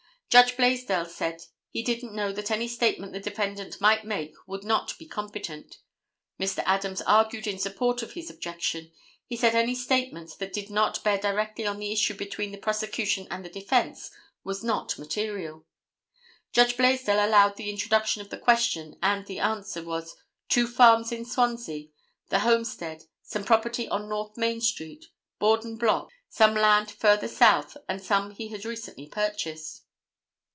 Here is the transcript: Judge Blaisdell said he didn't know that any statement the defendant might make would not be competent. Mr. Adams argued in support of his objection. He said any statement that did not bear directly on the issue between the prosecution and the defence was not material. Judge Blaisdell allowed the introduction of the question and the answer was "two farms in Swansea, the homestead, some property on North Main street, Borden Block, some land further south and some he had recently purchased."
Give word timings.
Judge 0.33 0.55
Blaisdell 0.55 1.07
said 1.07 1.41
he 1.71 1.83
didn't 1.83 2.15
know 2.15 2.31
that 2.31 2.49
any 2.49 2.65
statement 2.65 3.11
the 3.11 3.19
defendant 3.19 3.81
might 3.81 4.05
make 4.05 4.33
would 4.47 4.63
not 4.63 4.97
be 4.97 5.05
competent. 5.05 5.79
Mr. 6.39 6.63
Adams 6.65 7.01
argued 7.01 7.47
in 7.47 7.59
support 7.59 8.01
of 8.01 8.13
his 8.13 8.29
objection. 8.29 8.93
He 9.27 9.35
said 9.35 9.55
any 9.55 9.75
statement 9.75 10.31
that 10.39 10.53
did 10.53 10.69
not 10.69 11.03
bear 11.03 11.17
directly 11.17 11.67
on 11.67 11.79
the 11.79 11.91
issue 11.91 12.13
between 12.13 12.51
the 12.53 12.57
prosecution 12.57 13.27
and 13.29 13.43
the 13.43 13.49
defence 13.49 14.09
was 14.41 14.63
not 14.63 14.97
material. 14.97 15.65
Judge 16.53 16.77
Blaisdell 16.77 17.25
allowed 17.27 17.57
the 17.57 17.69
introduction 17.69 18.21
of 18.21 18.29
the 18.29 18.37
question 18.37 18.97
and 19.03 19.25
the 19.25 19.39
answer 19.39 19.83
was 19.83 20.15
"two 20.47 20.65
farms 20.65 21.11
in 21.11 21.25
Swansea, 21.25 21.89
the 22.29 22.39
homestead, 22.39 23.03
some 23.21 23.43
property 23.43 23.85
on 23.89 24.07
North 24.07 24.37
Main 24.37 24.61
street, 24.61 25.07
Borden 25.39 25.75
Block, 25.75 26.09
some 26.29 26.53
land 26.53 26.89
further 26.89 27.27
south 27.27 27.75
and 27.89 28.01
some 28.01 28.31
he 28.31 28.47
had 28.47 28.63
recently 28.63 29.09
purchased." 29.09 29.83